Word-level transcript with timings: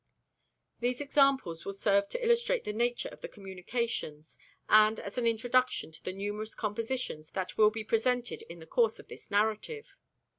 These 0.79 0.99
examples 0.99 1.63
will 1.63 1.73
serve 1.73 2.09
to 2.09 2.25
illustrate 2.25 2.63
the 2.63 2.73
nature 2.73 3.09
of 3.09 3.21
the 3.21 3.27
communications, 3.27 4.35
and 4.67 4.99
as 4.99 5.19
an 5.19 5.27
introduction 5.27 5.91
to 5.91 6.01
the 6.03 6.11
numerous 6.11 6.55
compositions 6.55 7.29
that 7.33 7.55
will 7.55 7.69
be 7.69 7.83
presented 7.83 8.41
in 8.49 8.57
the 8.57 8.65
course 8.65 8.97
of 8.97 9.09
this 9.09 9.29
narrative. 9.29 9.95